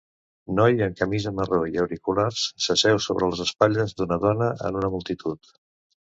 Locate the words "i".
1.73-1.77